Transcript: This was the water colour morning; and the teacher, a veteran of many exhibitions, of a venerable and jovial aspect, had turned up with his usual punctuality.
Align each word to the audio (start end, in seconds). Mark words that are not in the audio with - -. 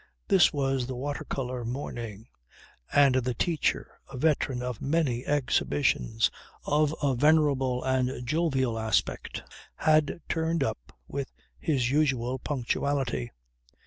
This 0.29 0.51
was 0.51 0.87
the 0.87 0.95
water 0.95 1.23
colour 1.23 1.63
morning; 1.63 2.27
and 2.91 3.13
the 3.13 3.35
teacher, 3.35 3.99
a 4.11 4.17
veteran 4.17 4.63
of 4.63 4.81
many 4.81 5.27
exhibitions, 5.27 6.31
of 6.65 6.95
a 7.03 7.13
venerable 7.13 7.83
and 7.83 8.25
jovial 8.25 8.79
aspect, 8.79 9.43
had 9.75 10.19
turned 10.27 10.63
up 10.63 10.91
with 11.07 11.31
his 11.59 11.91
usual 11.91 12.39
punctuality. 12.39 13.29